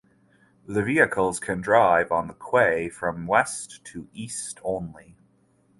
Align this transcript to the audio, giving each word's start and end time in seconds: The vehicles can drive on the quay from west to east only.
The 0.65 0.81
vehicles 0.81 1.39
can 1.39 1.61
drive 1.61 2.11
on 2.11 2.27
the 2.27 2.33
quay 2.33 2.89
from 2.89 3.27
west 3.27 3.85
to 3.85 4.07
east 4.15 4.59
only. 4.63 5.15